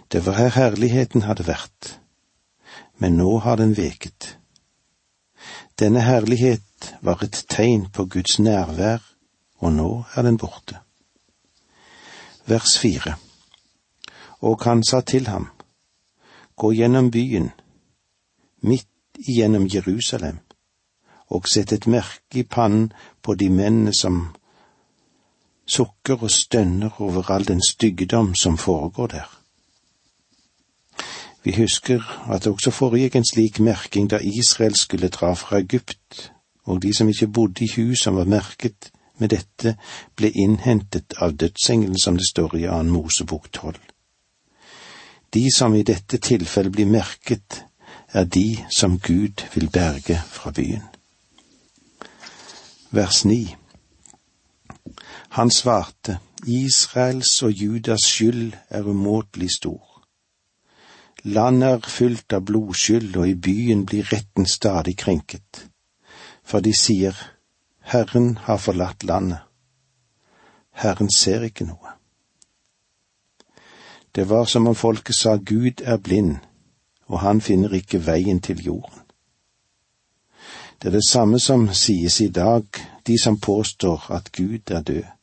Det 0.08 0.26
var 0.26 0.32
her 0.38 0.50
herligheten 0.50 1.22
hadde 1.22 1.46
vært, 1.46 1.98
men 2.98 3.16
nå 3.16 3.38
har 3.44 3.56
den 3.56 3.76
veket. 3.76 4.36
Denne 5.78 6.00
herlighet 6.00 6.94
var 7.00 7.22
et 7.22 7.44
tegn 7.48 7.88
på 7.92 8.08
Guds 8.08 8.38
nærvær, 8.38 9.02
og 9.58 9.72
nå 9.72 10.04
er 10.16 10.22
den 10.22 10.38
borte. 10.38 10.80
Vers 12.46 12.78
fire 12.78 13.18
og 14.40 14.64
han 14.64 14.84
sa 14.84 15.00
til 15.00 15.26
ham, 15.26 15.50
Gå 16.56 16.72
gjennom 16.72 17.10
byen, 17.10 17.50
midt 18.60 18.88
igjennom 19.18 19.68
Jerusalem, 19.74 20.38
og 21.30 21.46
sett 21.48 21.72
et 21.72 21.86
merke 21.86 22.40
i 22.40 22.42
pannen 22.42 22.92
på 23.22 23.34
de 23.34 23.50
mennene 23.50 23.94
som 23.94 24.34
sukker 25.68 26.22
og 26.22 26.30
stønner 26.30 27.00
over 27.00 27.30
all 27.30 27.44
den 27.48 27.62
styggedom 27.68 28.34
som 28.34 28.58
foregår 28.58 29.06
der. 29.06 29.38
Vi 31.44 31.54
husker 31.56 32.28
at 32.32 32.44
det 32.44 32.52
også 32.52 32.70
foregikk 32.70 33.16
en 33.16 33.25
slik 33.25 33.60
merking 33.60 34.10
da 34.10 34.18
Israel 34.22 34.75
skulle 34.76 35.08
dra 35.08 35.32
fra 35.34 35.58
Egypt, 35.58 36.32
og 36.64 36.82
de 36.82 36.94
som 36.94 37.08
ikke 37.08 37.26
bodde 37.26 37.64
i 37.64 37.70
hus 37.76 38.02
som 38.02 38.16
var 38.16 38.25
merket 38.25 38.90
med 39.18 39.28
dette, 39.28 39.76
ble 40.16 40.30
innhentet 40.30 41.14
av 41.16 41.32
dødsengelen, 41.37 41.98
som 41.98 42.16
det 42.16 42.26
står 42.28 42.56
i 42.56 42.66
annen 42.66 42.92
Mosebok 42.92 43.48
tolv. 43.52 43.80
De 45.34 45.48
som 45.56 45.75
i 45.75 45.82
dette 45.82 46.18
tilfellet 46.18 46.72
blir 46.72 46.87
merket, 46.87 47.64
er 48.12 48.25
de 48.25 48.64
som 48.70 48.98
Gud 48.98 49.44
vil 49.54 49.70
berge 49.70 50.20
fra 50.30 50.50
byen. 50.50 50.84
Vers 52.90 53.25
ni. 53.25 53.56
Han 55.28 55.50
svarte, 55.50 56.18
Israels 56.47 57.42
og 57.42 57.52
Judas 57.52 58.00
skyld 58.00 58.52
er 58.68 58.82
umåtelig 58.82 59.50
stor. 59.56 59.88
Landet 61.23 61.68
er 61.68 61.90
fylt 61.90 62.32
av 62.32 62.44
blodskyld, 62.47 63.16
og 63.16 63.28
i 63.28 63.35
byen 63.35 63.85
blir 63.87 64.08
retten 64.12 64.47
stadig 64.47 64.97
krenket. 64.97 65.68
For 66.44 66.64
de 66.64 66.73
sier, 66.73 67.16
Herren 67.80 68.38
har 68.47 68.56
forlatt 68.56 69.04
landet. 69.04 69.38
Herren 70.73 71.11
ser 71.11 71.42
ikke 71.42 71.66
noe. 71.66 71.97
Det 74.14 74.28
var 74.30 74.44
som 74.44 74.66
om 74.66 74.75
folket 74.75 75.14
sa 75.14 75.37
Gud 75.37 75.82
er 75.85 75.99
blind, 75.99 76.38
og 77.06 77.20
han 77.20 77.40
finner 77.40 77.75
ikke 77.75 78.06
veien 78.06 78.40
til 78.40 78.64
jorden. 78.64 79.04
Det 80.78 80.88
er 80.88 80.97
det 80.97 81.08
samme 81.08 81.38
som 81.38 81.68
sies 81.75 82.20
i 82.20 82.28
dag, 82.28 82.64
de 83.06 83.18
som 83.18 83.40
påstår 83.40 84.11
at 84.14 84.32
Gud 84.32 84.70
er 84.70 84.82
død. 84.82 85.17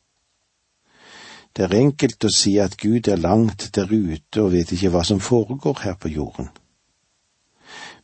Det 1.56 1.64
er 1.64 1.78
enkelt 1.78 2.24
å 2.24 2.28
si 2.28 2.58
at 2.60 2.76
Gud 2.76 3.08
er 3.08 3.16
langt 3.16 3.70
der 3.72 3.88
ute 3.88 4.42
og 4.42 4.52
vet 4.52 4.74
ikke 4.76 4.90
hva 4.92 5.00
som 5.08 5.22
foregår 5.24 5.78
her 5.86 5.94
på 5.96 6.10
jorden. 6.12 6.50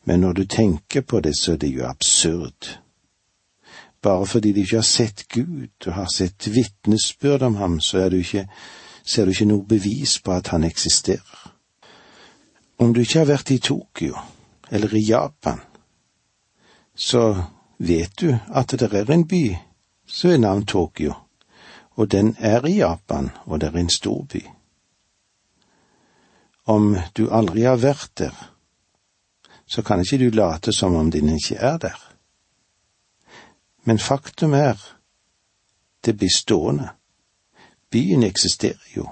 Men 0.04 0.22
når 0.24 0.32
du 0.32 0.44
tenker 0.48 1.04
på 1.04 1.20
det, 1.20 1.34
så 1.36 1.52
er 1.52 1.58
det 1.60 1.68
jo 1.68 1.84
absurd. 1.84 2.78
Bare 4.02 4.26
fordi 4.26 4.52
du 4.52 4.62
ikke 4.62 4.80
har 4.80 4.88
sett 4.88 5.26
Gud 5.28 5.86
og 5.86 5.92
har 5.92 6.08
sett 6.14 6.48
vitnesbyrd 6.48 7.42
om 7.42 7.58
ham, 7.60 7.80
så 7.80 8.08
du 8.08 8.16
ikke, 8.16 8.46
ser 9.04 9.24
du 9.24 9.30
ikke 9.30 9.50
noe 9.52 9.68
bevis 9.68 10.16
på 10.24 10.32
at 10.32 10.48
han 10.48 10.64
eksisterer. 10.64 11.52
Om 12.78 12.94
du 12.94 13.00
ikke 13.00 13.18
har 13.18 13.28
vært 13.28 13.52
i 13.52 13.58
Tokyo 13.58 14.16
eller 14.70 14.94
i 14.96 15.04
Japan, 15.06 15.60
så 16.96 17.36
vet 17.78 18.16
du 18.20 18.32
at 18.32 18.72
det 18.80 18.88
er 18.92 19.12
en 19.12 19.26
by 19.28 19.44
som 20.08 20.32
er 20.32 20.40
navn 20.40 20.64
Tokyo 20.66 21.14
og 21.94 22.10
den 22.10 22.36
er 22.38 22.66
i 22.66 22.76
Japan, 22.76 23.30
og 23.44 23.60
det 23.60 23.68
er 23.68 23.78
en 23.78 23.90
stor 23.90 24.24
by. 24.24 24.46
Om 26.64 26.96
du 27.16 27.28
aldri 27.30 27.62
har 27.62 27.76
vært 27.76 28.10
der, 28.18 28.52
så 29.66 29.82
kan 29.82 30.00
ikke 30.00 30.18
du 30.18 30.30
late 30.36 30.72
som 30.72 30.94
om 30.94 31.10
din 31.10 31.28
ikke 31.28 31.56
er 31.56 31.78
der. 31.78 31.98
Men 33.84 33.98
faktum 33.98 34.52
er, 34.54 34.76
det 36.04 36.16
blir 36.16 36.30
stående. 36.36 36.88
Byen 37.90 38.22
eksisterer 38.22 38.96
jo. 38.96 39.08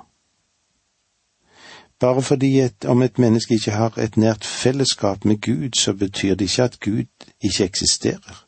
Bare 2.00 2.22
fordi 2.22 2.60
et, 2.60 2.84
om 2.84 3.02
et 3.02 3.18
menneske 3.18 3.54
ikke 3.54 3.70
har 3.70 3.98
et 3.98 4.16
nært 4.16 4.44
fellesskap 4.44 5.24
med 5.24 5.40
Gud, 5.40 5.70
så 5.76 5.92
betyr 5.92 6.34
det 6.34 6.44
ikke 6.44 6.62
at 6.62 6.80
Gud 6.80 7.04
ikke 7.40 7.64
eksisterer. 7.64 8.46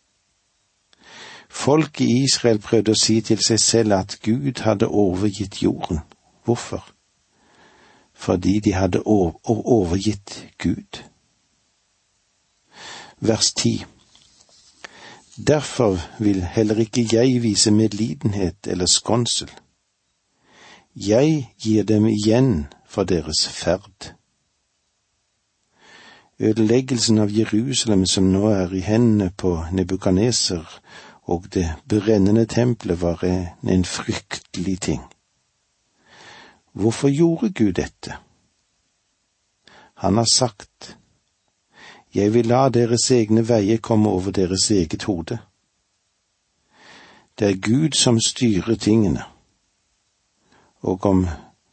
Folk 1.53 2.01
i 2.01 2.23
Israel 2.25 2.59
prøvde 2.65 2.95
å 2.95 2.99
si 2.99 3.19
til 3.21 3.41
seg 3.45 3.61
selv 3.61 3.93
at 3.99 4.15
Gud 4.25 4.63
hadde 4.65 4.89
overgitt 4.89 5.61
jorden. 5.63 6.01
Hvorfor? 6.45 6.87
Fordi 8.15 8.61
de 8.65 8.73
hadde 8.73 9.03
overgitt 9.05 10.47
Gud. 10.59 11.03
Vers 13.21 13.53
ti. 13.53 13.85
Derfor 15.37 16.01
vil 16.19 16.41
heller 16.43 16.81
ikke 16.81 17.05
jeg 17.13 17.43
vise 17.43 17.71
medlidenhet 17.71 18.67
eller 18.67 18.87
skånsel. 18.87 19.51
Jeg 20.97 21.53
gir 21.61 21.85
dem 21.85 22.09
igjen 22.09 22.67
for 22.89 23.05
deres 23.05 23.45
ferd. 23.49 24.13
Ødeleggelsen 26.41 27.19
av 27.19 27.31
Jerusalem 27.31 28.07
som 28.07 28.33
nå 28.33 28.49
er 28.51 28.73
i 28.73 28.81
hendene 28.81 29.31
på 29.37 29.59
Nebukaneser 29.73 30.65
og 31.23 31.47
det 31.55 31.75
brennende 31.89 32.47
tempelet 32.47 33.01
var 33.01 33.25
en 33.25 33.85
fryktelig 33.85 34.81
ting. 34.81 35.03
Hvorfor 36.73 37.09
gjorde 37.09 37.53
Gud 37.53 37.73
dette? 37.73 38.17
Han 39.95 40.17
har 40.17 40.29
sagt, 40.33 40.97
Jeg 42.15 42.35
vil 42.35 42.47
la 42.47 42.69
deres 42.69 43.11
egne 43.11 43.49
veier 43.49 43.79
komme 43.81 44.11
over 44.11 44.31
deres 44.31 44.71
eget 44.71 45.03
hode. 45.03 45.39
Det 47.39 47.49
er 47.49 47.61
Gud 47.61 47.97
som 47.97 48.21
styrer 48.21 48.75
tingene, 48.77 49.23
og 50.81 51.07
om 51.07 51.27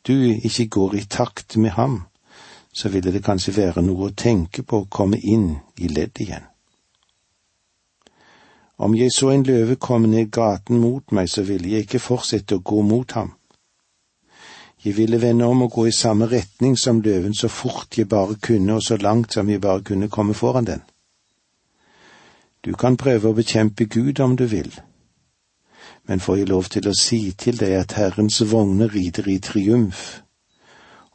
du 0.07 0.13
ikke 0.43 0.67
går 0.67 0.95
i 0.95 1.03
takt 1.09 1.57
med 1.57 1.69
ham, 1.69 2.01
så 2.73 2.89
ville 2.89 3.11
det 3.11 3.23
kanskje 3.23 3.57
være 3.57 3.81
noe 3.81 4.07
å 4.07 4.15
tenke 4.15 4.63
på 4.63 4.79
å 4.79 4.87
komme 4.89 5.19
inn 5.19 5.57
i 5.77 5.91
ledd 5.91 6.21
igjen. 6.23 6.48
Om 8.79 8.95
jeg 8.95 9.11
så 9.11 9.29
en 9.29 9.43
løve 9.43 9.75
komme 9.75 10.07
ned 10.07 10.31
gaten 10.31 10.79
mot 10.79 11.11
meg, 11.11 11.27
så 11.29 11.43
ville 11.43 11.69
jeg 11.69 11.83
ikke 11.83 11.99
fortsette 11.99 12.55
å 12.55 12.63
gå 12.63 12.81
mot 12.81 13.11
ham. 13.11 13.33
Jeg 14.85 14.95
ville 14.95 15.19
vende 15.21 15.45
om 15.45 15.65
og 15.65 15.73
gå 15.75 15.85
i 15.89 15.91
samme 15.91 16.29
retning 16.31 16.77
som 16.79 17.01
løven 17.03 17.35
så 17.35 17.49
fort 17.51 17.97
jeg 17.97 18.07
bare 18.07 18.37
kunne 18.39 18.77
og 18.79 18.83
så 18.83 18.95
langt 18.97 19.35
som 19.35 19.49
jeg 19.49 19.61
bare 19.61 19.83
kunne 19.83 20.07
komme 20.07 20.33
foran 20.33 20.69
den. 20.69 20.85
Du 22.63 22.71
kan 22.73 22.95
prøve 22.97 23.29
å 23.29 23.35
bekjempe 23.35 23.85
Gud 23.91 24.19
om 24.23 24.37
du 24.39 24.45
vil, 24.47 24.71
men 26.07 26.23
får 26.23 26.37
jeg 26.37 26.47
lov 26.47 26.71
til 26.71 26.87
å 26.87 26.95
si 26.95 27.19
til 27.31 27.59
deg 27.59 27.75
at 27.75 27.97
Herrens 27.99 28.39
vogner 28.51 28.91
rider 28.95 29.27
i 29.27 29.39
triumf, 29.43 30.21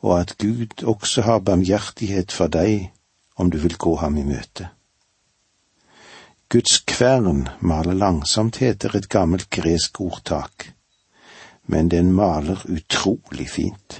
og 0.04 0.18
at 0.20 0.36
Gud 0.38 0.84
også 0.84 1.24
har 1.24 1.40
barmhjertighet 1.40 2.32
for 2.32 2.52
deg 2.52 2.90
om 3.36 3.50
du 3.50 3.58
vil 3.58 3.76
gå 3.80 3.96
ham 4.04 4.20
i 4.20 4.28
møte. 4.28 4.68
Guds 6.54 6.84
kvern 6.86 7.48
maler 7.58 7.96
langsomt, 7.98 8.60
heter 8.62 8.92
et 8.94 9.08
gammelt 9.10 9.48
gresk 9.50 9.98
ordtak, 10.04 10.68
men 11.66 11.88
den 11.90 12.12
maler 12.14 12.62
utrolig 12.70 13.48
fint. 13.50 13.96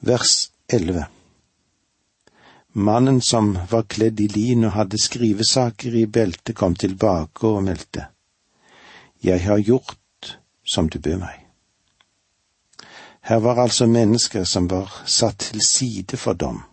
Vers 0.00 0.48
11 0.72 1.04
Mannen 2.72 3.20
som 3.20 3.52
var 3.68 3.84
kledd 3.84 4.24
i 4.24 4.32
lin 4.32 4.64
og 4.64 4.78
hadde 4.80 5.04
skrivesaker 5.04 5.92
i 5.92 6.08
beltet, 6.08 6.56
kom 6.56 6.72
tilbake 6.72 7.44
og 7.44 7.66
meldte. 7.68 8.08
Jeg 9.20 9.44
har 9.44 9.60
gjort 9.60 10.38
som 10.64 10.88
du 10.88 11.02
bød 11.04 11.20
meg. 11.20 11.44
Her 13.28 13.44
var 13.44 13.60
altså 13.60 13.92
mennesker 13.92 14.48
som 14.48 14.72
var 14.72 15.02
satt 15.04 15.50
til 15.52 15.68
side 15.68 16.16
for 16.16 16.32
dom 16.32 16.64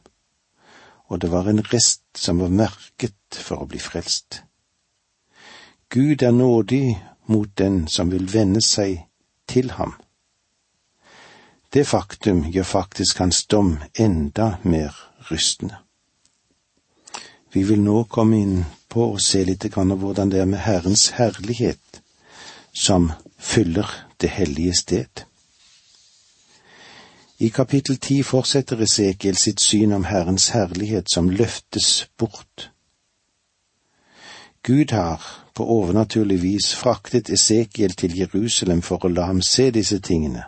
og 1.12 1.20
det 1.20 1.32
var 1.32 1.50
en 1.50 1.60
rest 1.74 2.04
som 2.16 2.40
var 2.40 2.54
merket 2.56 3.36
for 3.36 3.60
å 3.60 3.68
bli 3.68 3.80
frelst. 3.84 4.44
Gud 5.92 6.24
er 6.24 6.32
nådig 6.32 6.96
mot 7.28 7.52
den 7.60 7.84
som 7.92 8.12
vil 8.14 8.30
vende 8.32 8.62
seg 8.64 9.02
til 9.52 9.74
ham. 9.76 9.98
Det 11.74 11.84
faktum 11.88 12.46
gjør 12.48 12.68
faktisk 12.68 13.20
hans 13.20 13.44
dom 13.52 13.78
enda 14.00 14.54
mer 14.64 14.96
rystende. 15.32 15.82
Vi 17.52 17.64
vil 17.68 17.84
nå 17.84 18.06
komme 18.08 18.40
inn 18.40 18.64
på 18.88 19.10
å 19.12 19.20
se 19.20 19.44
litt 19.44 19.68
grann 19.74 19.92
hvordan 19.92 20.32
det 20.32 20.40
er 20.40 20.48
med 20.48 20.64
Herrens 20.64 21.10
herlighet 21.20 22.02
som 22.72 23.12
fyller 23.36 23.88
det 24.24 24.32
hellige 24.32 24.76
sted. 24.80 25.26
I 27.42 27.50
kapittel 27.50 27.98
ti 27.98 28.20
fortsetter 28.22 28.84
Esekiel 28.86 29.38
sitt 29.42 29.62
syn 29.66 29.96
om 29.96 30.04
Herrens 30.06 30.52
herlighet 30.54 31.10
som 31.10 31.30
løftes 31.30 31.88
bort. 32.18 32.68
Gud 34.62 34.94
har 34.94 35.26
på 35.58 35.66
overnaturlig 35.66 36.38
vis 36.44 36.68
fraktet 36.78 37.32
Esekiel 37.34 37.96
til 37.98 38.14
Jerusalem 38.20 38.84
for 38.86 39.02
å 39.02 39.10
la 39.10 39.26
ham 39.32 39.42
se 39.42 39.72
disse 39.74 39.98
tingene, 40.06 40.44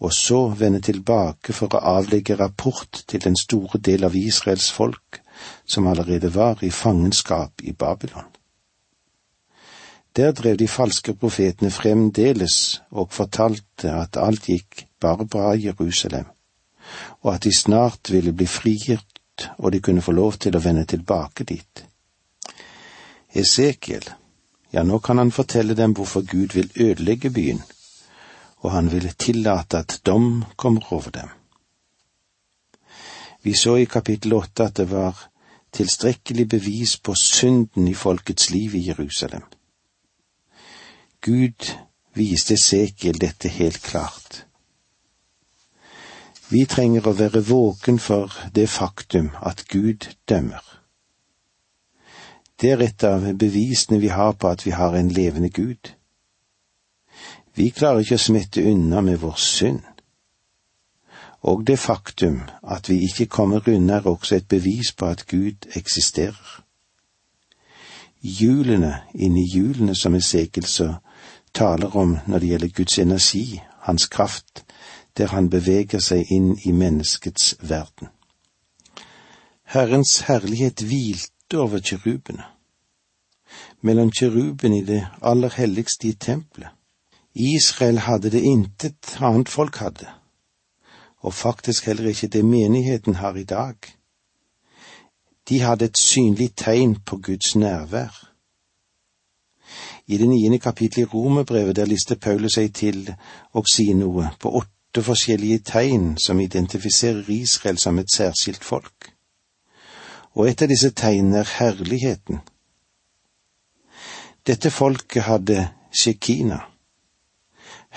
og 0.00 0.16
så 0.16 0.40
vende 0.62 0.80
tilbake 0.80 1.52
for 1.52 1.76
å 1.76 1.84
avlegge 1.98 2.38
rapport 2.40 3.04
til 3.04 3.20
den 3.20 3.36
store 3.36 3.84
del 3.90 4.08
av 4.08 4.16
Israels 4.16 4.72
folk 4.72 5.20
som 5.68 5.86
allerede 5.86 6.32
var 6.34 6.64
i 6.64 6.72
fangenskap 6.72 7.60
i 7.60 7.76
Babylon. 7.76 8.29
Der 10.16 10.32
drev 10.32 10.56
de 10.56 10.68
falske 10.68 11.14
profetene 11.14 11.70
fremdeles 11.70 12.82
og 12.90 13.12
fortalte 13.12 13.92
at 13.92 14.16
alt 14.18 14.46
gikk 14.50 14.86
bare 15.00 15.26
bra 15.26 15.52
i 15.54 15.66
Jerusalem, 15.66 16.26
og 17.22 17.34
at 17.34 17.44
de 17.44 17.54
snart 17.54 18.10
ville 18.10 18.32
bli 18.32 18.46
frigitt 18.46 19.20
og 19.58 19.72
de 19.72 19.80
kunne 19.80 20.02
få 20.02 20.12
lov 20.12 20.38
til 20.42 20.56
å 20.56 20.62
vende 20.62 20.84
tilbake 20.84 21.44
dit. 21.44 21.84
Esekiel, 23.32 24.04
ja, 24.72 24.82
nå 24.82 24.98
kan 24.98 25.18
han 25.18 25.32
fortelle 25.34 25.74
dem 25.78 25.94
hvorfor 25.94 26.26
Gud 26.26 26.54
vil 26.54 26.70
ødelegge 26.76 27.30
byen, 27.30 27.62
og 28.60 28.72
han 28.72 28.90
vil 28.92 29.08
tillate 29.18 29.78
at 29.78 30.00
dom 30.06 30.44
kommer 30.56 30.92
over 30.92 31.10
dem. 31.10 31.28
Vi 33.42 33.54
så 33.54 33.76
i 33.80 33.88
kapittel 33.88 34.34
åtte 34.36 34.66
at 34.68 34.76
det 34.76 34.90
var 34.90 35.16
tilstrekkelig 35.72 36.48
bevis 36.48 36.98
på 36.98 37.14
synden 37.14 37.88
i 37.88 37.94
folkets 37.94 38.50
liv 38.50 38.74
i 38.74 38.86
Jerusalem. 38.88 39.42
Gud 41.20 41.76
viste 42.16 42.56
sekel 42.56 43.18
dette 43.20 43.48
helt 43.48 43.82
klart. 43.82 44.46
Vi 46.48 46.64
trenger 46.66 47.06
å 47.06 47.12
være 47.14 47.42
våken 47.44 47.98
for 48.00 48.32
det 48.54 48.66
faktum 48.72 49.28
at 49.44 49.66
Gud 49.68 50.08
dømmer. 50.28 50.64
Det 52.60 52.70
er 52.72 52.82
et 52.84 53.04
av 53.04 53.26
bevisene 53.36 54.00
vi 54.00 54.08
har 54.08 54.32
på 54.32 54.48
at 54.48 54.64
vi 54.66 54.72
har 54.72 54.96
en 54.96 55.12
levende 55.12 55.50
Gud. 55.52 55.92
Vi 57.54 57.68
klarer 57.70 58.00
ikke 58.00 58.16
å 58.16 58.24
smette 58.24 58.64
unna 58.72 59.04
med 59.04 59.20
vår 59.20 59.36
synd. 59.36 59.84
Og 61.40 61.66
det 61.66 61.78
faktum 61.78 62.42
at 62.62 62.88
vi 62.88 63.02
ikke 63.04 63.28
kommer 63.28 63.68
unna 63.68 64.00
er 64.00 64.08
også 64.08 64.40
et 64.40 64.48
bevis 64.48 64.92
på 64.92 65.06
at 65.06 65.26
Gud 65.28 65.68
eksisterer. 65.76 66.64
Hjulene 68.20 68.98
inni 69.14 69.46
hjulene 69.48 69.94
som 69.94 70.14
Esekiel 70.14 70.66
så 70.68 70.90
taler 71.54 71.96
om 71.96 72.18
når 72.26 72.38
det 72.38 72.48
gjelder 72.48 72.68
Guds 72.76 72.98
energi, 72.98 73.60
hans 73.80 74.06
kraft, 74.06 74.64
der 75.16 75.26
han 75.26 75.50
beveger 75.50 76.00
seg 76.00 76.30
inn 76.30 76.54
i 76.64 76.72
menneskets 76.72 77.54
verden. 77.60 78.08
Herrens 79.64 80.20
herlighet 80.26 80.82
hvilte 80.82 81.58
over 81.58 81.78
kirubene, 81.78 82.44
Mellom 83.82 84.10
kirubene 84.10 84.78
i 84.78 84.84
det 84.84 85.00
aller 85.22 85.50
helligste 85.50 86.08
i 86.08 86.12
tempelet. 86.12 86.70
Israel 87.34 87.98
hadde 87.98 88.30
det 88.30 88.42
intet 88.42 89.16
annet 89.20 89.48
folk 89.48 89.76
hadde, 89.76 90.06
og 91.18 91.34
faktisk 91.34 91.86
heller 91.86 92.08
ikke 92.08 92.26
det 92.26 92.44
menigheten 92.44 93.14
har 93.14 93.34
i 93.34 93.44
dag. 93.44 93.74
De 95.48 95.60
hadde 95.60 95.84
et 95.84 95.98
synlig 95.98 96.54
tegn 96.56 96.96
på 97.06 97.16
Guds 97.16 97.56
nærvær. 97.56 98.29
I 100.10 100.16
det 100.18 100.26
niende 100.28 100.58
kapittelet 100.58 101.06
i 101.06 101.10
Romerbrevet 101.14 101.76
der 101.76 101.86
lister 101.86 102.16
Paulus 102.18 102.56
seg 102.58 102.72
til 102.74 103.04
å 103.54 103.62
si 103.70 103.92
noe 103.94 104.32
på 104.42 104.50
åtte 104.58 105.04
forskjellige 105.06 105.62
tegn 105.70 106.16
som 106.18 106.40
identifiserer 106.42 107.30
Israel 107.30 107.78
som 107.78 107.98
et 108.02 108.10
særskilt 108.10 108.64
folk. 108.66 109.12
Og 110.34 110.48
et 110.50 110.62
av 110.62 110.70
disse 110.70 110.90
tegnene 110.98 111.44
er 111.44 111.52
herligheten. 111.60 112.40
Dette 114.46 114.70
folket 114.74 115.28
hadde 115.28 115.68
Shekina, 115.94 116.58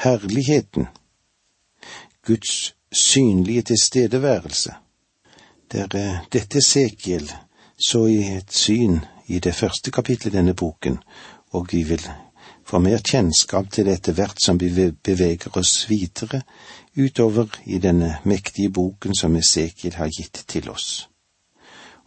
herligheten, 0.05 0.87
Guds 2.21 2.75
synlige 2.91 3.61
tilstedeværelse. 3.61 4.73
Der 5.71 5.87
dette 6.33 6.61
Sekiel 6.61 7.31
så 7.89 8.05
i 8.05 8.21
et 8.37 8.53
syn 8.53 8.99
i 9.27 9.39
det 9.39 9.55
første 9.55 9.91
kapitlet 9.91 10.33
i 10.33 10.37
denne 10.37 10.53
boken, 10.53 10.99
og 11.53 11.67
vi 11.71 11.83
vil 11.87 12.05
få 12.65 12.79
mer 12.79 13.03
kjennskap 13.03 13.69
til 13.71 13.87
det 13.87 13.97
etter 13.99 14.17
hvert 14.17 14.41
som 14.41 14.59
vi 14.59 14.69
beveger 15.03 15.57
oss 15.59 15.89
videre 15.89 16.43
utover 16.97 17.51
i 17.65 17.79
denne 17.83 18.17
mektige 18.29 18.71
boken 18.73 19.15
som 19.17 19.35
Esekiel 19.35 19.97
har 19.99 20.11
gitt 20.13 20.45
til 20.47 20.69
oss. 20.69 21.09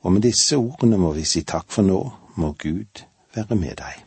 Og 0.02 0.12
med 0.12 0.26
disse 0.26 0.56
ordene 0.56 0.98
må 0.98 1.12
vi 1.16 1.24
si 1.26 1.42
takk 1.42 1.70
for 1.72 1.86
nå, 1.86 2.00
må 2.36 2.54
Gud 2.58 3.06
være 3.34 3.58
med 3.58 3.78
deg. 3.82 4.05